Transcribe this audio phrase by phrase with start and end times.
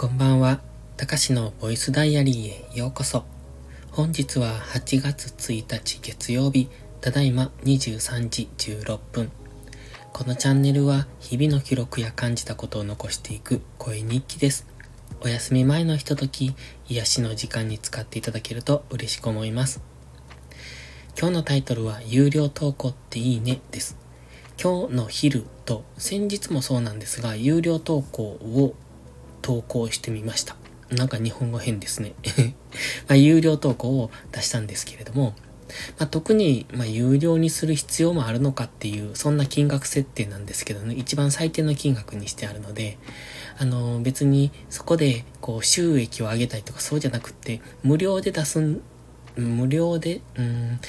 [0.00, 0.60] こんばんは。
[0.96, 3.26] たかしのボイスダイアリーへようこそ。
[3.90, 6.70] 本日は8月1日月曜日、
[7.02, 9.30] ただいま23時16分。
[10.14, 14.66] このチャンネルは日々の記録や感じたことを残していく声日記です。
[15.20, 16.54] お休み前のひととき、
[16.88, 19.82] 癒しの時間に使っていただけると嬉しく思います。
[21.14, 23.98] 今日のタイトルは有料投稿っていいねです。
[24.58, 28.74] 今日の昼と先日もそうなんですが、有料投稿を
[29.42, 30.56] 投稿してみました。
[30.90, 32.14] なんか日本語変ですね。
[33.08, 35.34] まあ、有料投稿を出したんですけれども、
[35.98, 42.98] まあ、特に、まあ有料にする必要もあるのかっていう、そんな金額設定なんですけどね、一番最低の金額にしてあるので、
[43.58, 48.78] あの、別にそこで、こう、収益を上げたいとかそうじゃなくって、無料で出す、
[49.36, 50.80] 無料で、うん、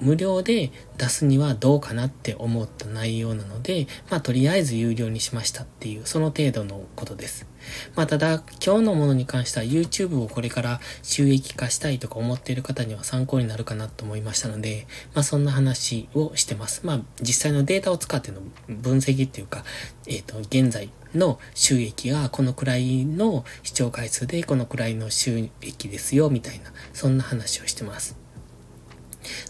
[0.00, 7.46] 無料で出すにはどうかなって思った内容なので、まあとりあえず有料にしましたっていう、その程度のことです。
[7.94, 16.82] まあただ、今日のものに関しては YouTube をこれから収益化したいとか思っている方には参考になるかなと思いましたので、まあそんな話をしてます。
[16.84, 19.64] まあ実際のデータを使っての分析っていうか、
[20.06, 28.19] えっ、ー、と、現在の収益がこのくらいの視聴回数でこのくらいの収益ですよ、みたいな、そんな話をしてます。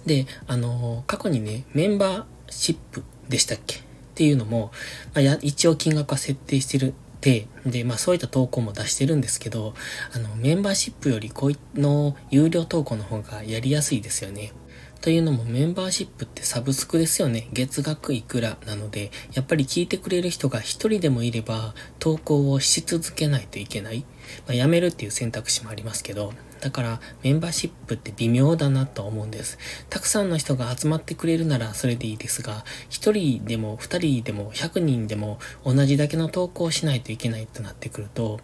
[0.06, 3.76] で、あの、過去にね、メンバーシップでしたっけ？
[3.76, 3.82] っ
[4.14, 4.72] ていうのも、
[5.14, 9.74] まあ、や、一応金額は設定してるて、で、まあそういった投稿も出してるんですけど、
[10.12, 14.52] あの、メンバーシップよりこういの有料投稿の方がやりやすいですよね。
[15.00, 17.48] というのもメンバーシップってサブスクですよね。
[17.54, 24.04] 月額いくらなので、やっぱり聞いてくれる人が一人でもいれば投稿をし続けないといけない。
[24.46, 29.58] まあ、やめるっていう選択肢もありますけど、だからメンバーシップって微妙だなと思うんです。
[29.88, 38.38] たくさんの人が集まってくれるならそれでいいですが、一人でも二人でも百人でも同じだけの投稿をしないといけないとなってくると、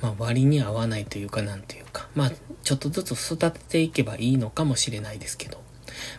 [0.00, 2.32] まあ割に合わないというかなんというか、まあ
[2.62, 5.67] ちょっとずつ育てていけばいいのかもしれないですけど。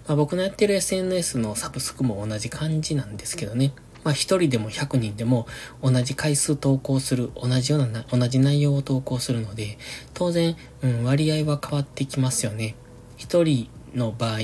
[0.08, 3.74] まあ、僕のやってる SNS のサブスクも同じ感じなんですけどね。
[4.04, 5.46] まあ一人でも100人でも
[5.84, 9.78] 同じ回数投稿する、同じような、同じ内容を投稿するので、
[10.14, 12.76] 当然、うん、割合は変わってきますよね。
[13.18, 14.40] 一人の場合、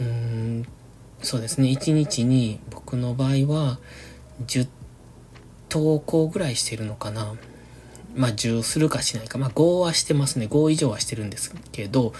[0.00, 0.66] うん、
[1.22, 3.78] そうですね、1日に僕の場合は
[4.46, 4.68] 10
[5.68, 7.34] 投稿ぐらいしてるのかな。
[8.16, 9.38] まあ、10するかしないか。
[9.38, 10.46] まあ、5はしてますね。
[10.46, 12.12] 5以上はしてるんですけど、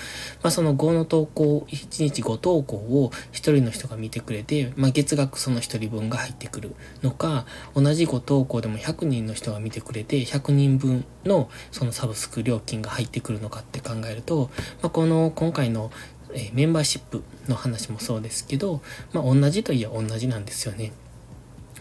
[0.43, 14.50] まあ、その5の投稿、1日5投稿を1人の人が見てくれて、まあ、月額その1人分が入ってくるのか、同じ5投稿でも100人の人が見てくれて、100人分のそのサブスク料金が入ってくるのかって考えると、
[14.83, 15.91] まあ、この今回の
[16.53, 18.81] メンバーシップの話もそうですけど、
[19.12, 20.93] まあ、同じといえば同じなんですよね。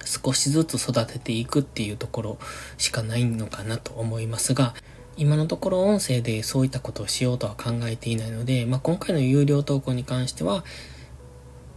[0.05, 2.37] 少しずつ育てていくっていうところ
[2.77, 4.73] しかないのかなと思いますが、
[5.15, 10.63] 今のところ音声でそういったことをしようとは考えていないので、まあ、今回の有料投稿に関しては、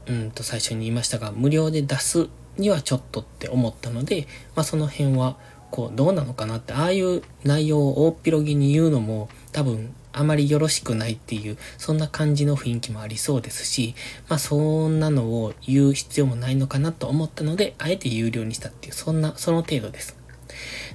[0.07, 5.37] うんと最初に言いましたが、無料で出すにはちょっとって思ったので、まあ、その辺は、
[5.71, 13.95] こう、どうなのかなって、ああいう内容を大っ広げに言うのも、多分あまりよろしくないっていう、そんな感じの雰囲気もありそうですし、
[14.29, 20.17] まあそんなのを言う必要もないのかなと思ったので、あえて有料にしたっていう、そんな、その程度です。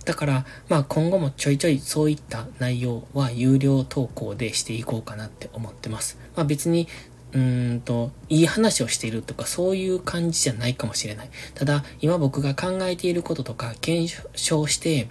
[0.05, 6.17] だから、まあ今後もちょいちょいそういった内容は有料投稿でしていこうかなって思ってます。
[6.35, 6.87] まあ別に、
[7.33, 11.29] うーんと、いい話をしているとかそういう感じじゃないかもしれない。
[11.53, 15.09] ただ、今僕が考えていることとか検証して、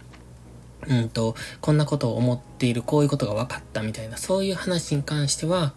[0.89, 5.75] うんと、こんなことを思っている、こういうことが分かったみたいな、そういう話に関しては、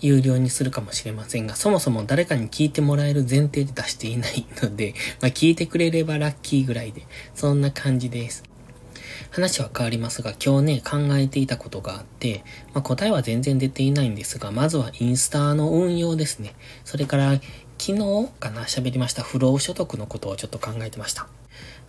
[0.00, 8.44] 有料にするかもしれませんが、そもそも誰かに聞いてもらえる前提で出していないので、 まあ聞いてくれればラッキーぐらいで、そんな感じです。
[9.30, 16.54] 話は変わりますが、今日ね、考えていたことがあって、まあ、答えは全然出ていないんですが、まずはインスタの運用ですね。
[16.84, 17.32] それから、
[17.78, 21.28] 昨日かな、喋りました不労所得のことをちょっと考えてました。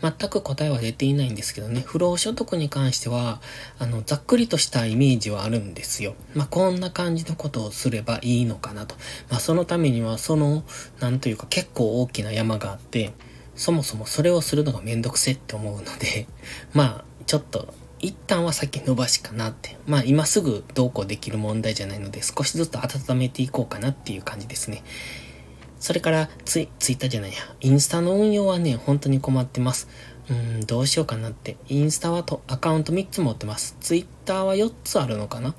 [0.01, 3.41] 全く答えは出ていないんですけどね、不労所得に関しては、
[3.79, 6.15] あの、ざっくりとしたイメージはあるんですよ。
[6.33, 8.95] まあ、こんな感じのことをすればいいのかなと。
[9.29, 10.63] まあ、そのためには、その、
[10.99, 13.11] なんというか結構大きな山があって、
[13.55, 16.27] そもそもそれをするのがめんどくせって思うので、
[16.73, 19.75] まあ、ちょっと、一旦は先延ばしかなって。
[19.85, 24.83] まあ今すぐどうこうできる問題じゃないので少しずつ温めていこうかなっていう感じですね。
[25.79, 27.37] それからツイ、ツイッターじゃないや。
[27.61, 29.87] インスタの運用はね、本当に困ってます。
[30.29, 31.57] うん、どうしようかなって。
[31.67, 33.77] インスタはとアカウント3つ持ってます。
[33.79, 35.55] ツイッターは4つあるのかな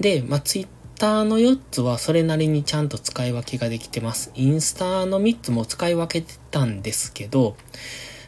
[0.00, 0.68] で、まあ、ツイッ
[0.98, 4.32] ターの4つはそれなりにちゃんと使い分けができてます。
[4.34, 7.56] インスタの3つも使い分けてたんですけど、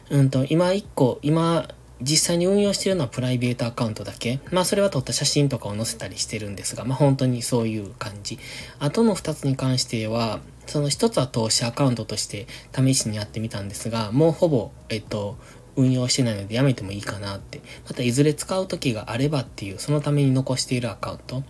[0.09, 1.67] うんと、今1個、今、
[2.01, 4.39] 実際に運用してるのはプライベートアカウントだけ。
[4.51, 8.37] まあそれは撮った写真とかを載せたりしてるんですが、まあ本当にそういう感じ。
[8.79, 15.37] あとの二つに関しては、その一つは投資アカウントとして試しにやってみたんですが、もうほぼ、えっと、
[15.77, 17.61] 運用してないのでやめてもいいかなって。
[17.87, 21.43] またいずれ使う時があればっていう、そのために残しているアカウント。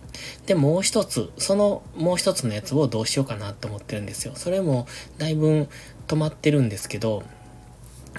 [0.46, 4.32] で、もう一つ、そのもう一つのやつをどうしようかなと思ってるんですよ。
[4.36, 4.86] それも
[5.16, 5.68] だいぶ
[6.06, 7.22] 止まってるんですけど、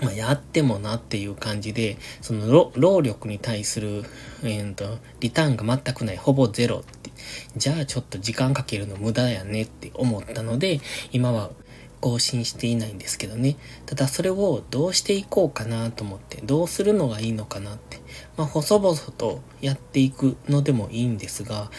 [0.02, 4.04] まあ、やってもなっていう感じで、その労力に対する、
[4.44, 7.12] えーと、リターンが全くない、ほぼゼロって、
[7.58, 10.80] じゃあちょっと時間かけるの無駄やねって思ったので、
[11.12, 11.52] 今は
[12.00, 13.58] 更新していないんですけどね。
[13.86, 18.00] ただそれをどうしていこうかなと思って、どうするのがいいのかなって。
[18.38, 21.70] まあ、細々とやっていくのでもいいんですが、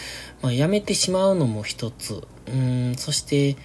[0.42, 2.22] まあ、やめてしまうのも一つ。
[2.46, 3.56] うん、そして、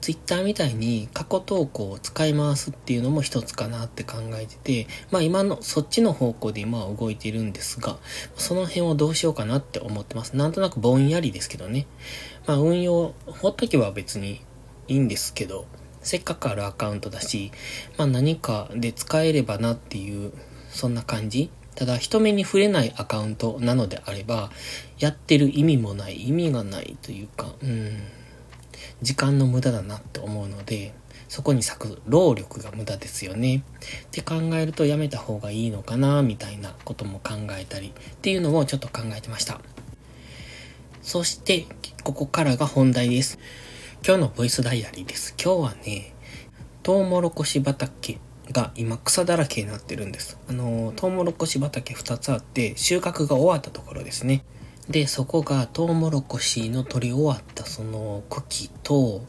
[0.00, 7.98] ツイッターみたいに過去投稿を使い回すっていうのも一つかなって考えてて、まあ今のそっちの方向で今は動いているんですが、
[8.36, 10.36] その辺をどうしようかなって思ってます。
[10.36, 11.86] なんとなくぼんやりですけどね。
[12.46, 14.40] まあ運用、ほっとけば別に
[14.86, 15.66] いいんですけど、
[16.02, 17.52] せっかくあるアカウントだし、
[17.96, 20.32] まあ何かで使えればなっていう、
[20.70, 24.50] そんな感じただ人目に触れないアカウントなのであれば、
[24.98, 28.00] やってる意味もない、意味がないというか、うん。
[29.02, 30.94] 時間の無駄だなって思うので、
[31.28, 33.64] そこに咲く労力が無駄ですよね。
[34.06, 39.60] って考えるとやめた方がいいのかな、みたいなことも考えたりっていうのをちょっと考えてました。
[41.02, 41.66] そして、
[42.02, 43.38] ここからが本題です。
[44.06, 45.34] 今日のボイスダイアリーです。
[45.42, 46.14] 今日はね、
[46.82, 48.18] トウモロコシ畑
[48.52, 50.38] が今草だらけになってるんです。
[50.48, 54.44] あの、トウモロコシ畑2つあって収穫が終わったところですね。
[54.88, 59.22] で、そこがトウモロコシの取り終わったその茎と、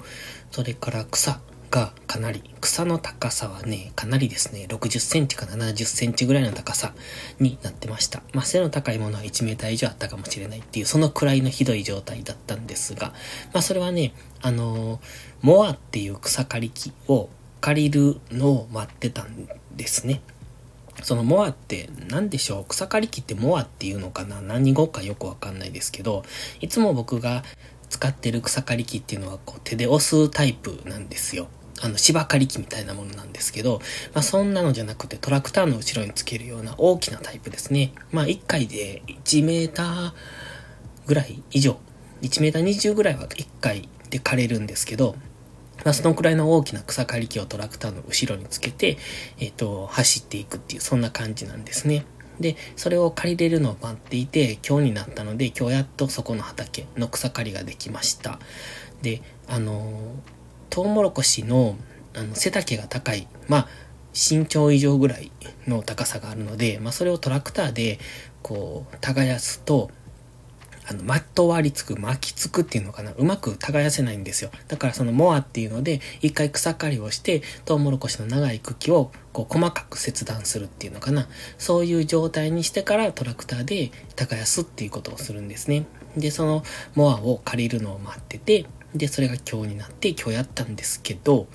[0.51, 6.93] それから草がかなり、草の高さはね、かなりですね、60センチか70センチぐらいの高さ
[7.39, 8.23] になってました。
[8.33, 13.13] まあ、背の高いものは1メーター以上あったかもしれないっていう、そのくらいのひどい状態だったんですが、
[13.53, 14.99] まあ、それはね、あの、
[15.41, 17.29] モアっていう草刈り機を
[17.61, 20.21] 借りるのを待ってたんですね。
[21.03, 22.65] そのモアって何でしょう？
[22.65, 24.41] 草刈り機ってモアっていうのかな？
[24.41, 26.23] 何語かよくわかんないですけど、
[26.61, 27.43] いつも僕が
[27.89, 31.47] 使ってる草刈り機っていうのはこう手で押すタイプなんですよ。
[31.81, 33.79] あの芝刈り機みたいなものなんですけど、
[34.13, 37.93] まあそんなのじゃなくてトラクターの後ろにつけるような大きなタイプですね。
[38.11, 40.13] まあ1回で1メーター
[41.07, 41.41] ぐらい？
[41.51, 41.79] 以上、
[42.21, 45.15] 1メーター20ぐらいは1回で刈れるんですけど、
[45.85, 48.97] まあ、そのくらいの大きな草刈り機をトラクターの後ろにつけて、
[49.39, 52.05] えっ、ー、と、走っていくっていう、そんな感じなんですね。
[52.39, 58.39] で、それを借りれるのを待っていて、今日になったので、今日やっとそこの畑の草刈りができました。
[59.01, 60.15] で、あの、
[60.69, 61.75] トウモロコシの、
[62.15, 63.67] あの、背丈が高い、まあ、
[64.13, 65.31] 身長以上ぐらい
[65.67, 67.99] の高さがあるので、まあ、それをトラクターで、
[68.41, 69.91] こう、耕すと、
[70.89, 73.11] あの、マット割りつく、巻きつくっていうのかな。
[73.11, 74.49] うまく耕せないんですよ。
[74.67, 81.29] だからそのモアっていうので、一回草刈りをして、トウモロコシの長い茎をこう細かく切断するっていうのかな。
[81.59, 85.85] そういう状態にしてからトラクターで耕すっていうことをするんですね。
[86.17, 86.63] で、その
[86.95, 88.65] モアを借りるのを待ってて、
[88.95, 91.47] で、それが今日になって今日やったんですけど、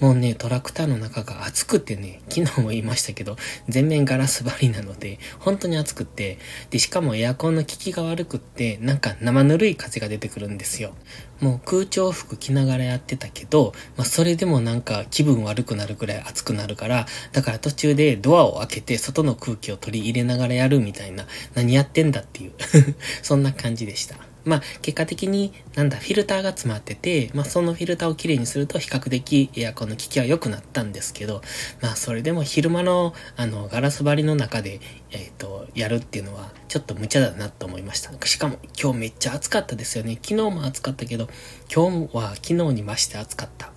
[0.00, 3.36] もうね、トラクターの中が暑くてね、昨日も言いましたけど、
[3.68, 6.38] 全面ガラス張りなので、本当に暑くて、
[6.70, 10.94] で、しかもエアコンの効きが悪くって、なんか生ぬるい風が出てくるんですよ。
[11.40, 22.52] もう空調服着ながらやってたけど、まあ、それでもなんか気分悪くなるくらい暑くなるから、だから途中でドアを開けて外の空気を取り入れながらやるみたいな、何やってんだっていう
[23.22, 24.29] そんな感じでした。
[24.44, 31.42] まあ、結果的に、なんだ、フィルターが詰まってて、まあ、そのフィルターをきれいにすると比較的エアコンの効きは良くなったんですけど、
[31.80, 34.80] まあ、それでも昼間の、あの、ガラス張りの中で、
[35.10, 38.12] えっ、と、やるっていうのは、ちょっと無茶だなと思いました。
[38.26, 40.18] しかも、今日めっちゃ暑かったですよね。
[40.22, 41.28] 昨日も暑かったけど、
[41.74, 43.72] 今日は昨日に増して暑かった。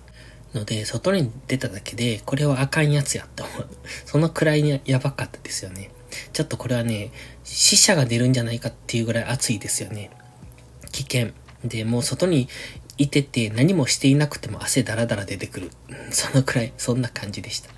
[0.54, 3.68] ので、外に出ただけで、これはあかんやつやって思う。
[4.06, 5.90] そのくらいにやばかったですよね。
[6.32, 7.10] ちょっとこれはね、
[7.42, 10.10] 死者が出るんじゃないかっていうぐらい暑いですよね。
[10.94, 11.32] 危険。
[11.64, 12.48] で、もう外に
[12.98, 15.70] いてて何もしていなくても汗だらだら出てくる。
[16.10, 17.70] そのくらい、そんな感じでした。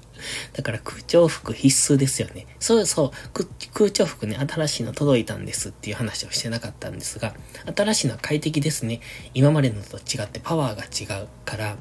[0.54, 2.46] だから空調服必須ですよね。
[2.58, 7.34] そうそう、空調服ね、新しいの届いたんですっていう話をしてなかったんですが、
[7.74, 9.00] 新しいのは快適ですね。
[9.34, 11.76] 今までのと違ってパワーが違うから、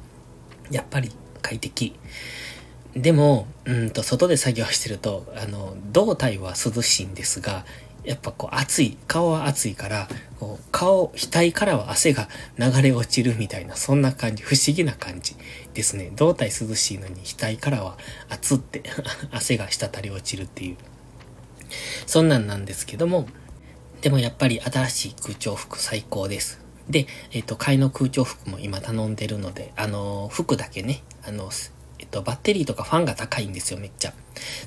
[0.72, 1.12] やっぱり
[1.42, 1.98] 快適。
[2.96, 7.66] でも、うんと、外で作業してると、あの、胴体は涼しいんですが、
[8.06, 10.08] やっぱこう暑い、顔は暑いから、
[10.40, 15.36] こう顔、額からは汗が流れ落ちるみたいな、そんな感じ、不思議な感じ
[15.74, 16.12] ですね。
[16.16, 17.98] 胴体涼しいのに額からは
[18.30, 18.84] 熱って
[19.32, 20.78] 汗が滴り落ちるっていう。
[22.06, 23.28] そんなんなんですけども、
[24.02, 26.60] でもやっぱり新しい空調服最高です。
[26.90, 31.50] で、えっ、ー、と、買いの空調服も今頼んでるので、あの、服だけね、あの、
[32.06, 34.14] えっと、バッテリーとかファンが高いんですよ、めっちゃ。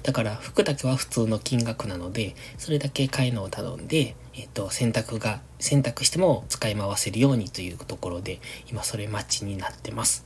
[0.03, 10.25] だから、服だけは普通の金額なので、それだけ買いのを頼んで、えっと、洗濯が、洗濯しても使い回せるようにというところで、今それ待ちになってます。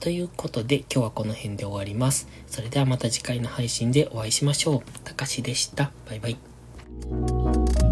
[0.00, 2.28] ということで、今日はこの辺で終わります。
[2.46, 5.00] それではまた次回の配信でお会いしましょう。
[5.04, 5.92] たかしでした。
[6.06, 7.89] バイバイ。